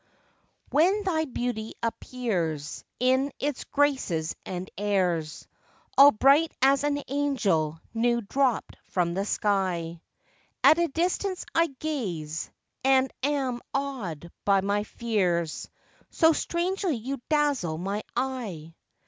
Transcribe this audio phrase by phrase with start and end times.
[0.71, 5.47] When thy beauty appears In its graces and airs,
[5.95, 10.01] All bright as an angel new dropt from the sky;
[10.63, 12.49] At a distance I gaze,
[12.83, 15.69] and am aw'd by my fears,
[16.09, 18.73] So strangely you dazzle my eye!